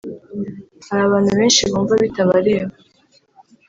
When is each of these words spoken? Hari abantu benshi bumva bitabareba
Hari 0.87 1.01
abantu 1.07 1.31
benshi 1.37 1.61
bumva 1.69 1.93
bitabareba 2.03 2.73